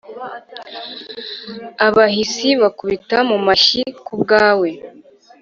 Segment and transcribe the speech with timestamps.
[1.87, 4.69] Abahisi bakubita mu mashyi ku bwawe,